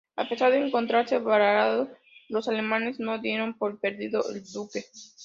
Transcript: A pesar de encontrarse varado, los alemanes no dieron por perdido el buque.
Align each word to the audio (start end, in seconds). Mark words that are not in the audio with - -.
A 0.15 0.27
pesar 0.27 0.51
de 0.51 0.57
encontrarse 0.65 1.19
varado, 1.19 1.87
los 2.27 2.47
alemanes 2.47 2.99
no 2.99 3.19
dieron 3.19 3.55
por 3.55 3.79
perdido 3.79 4.23
el 4.33 4.41
buque. 4.51 4.85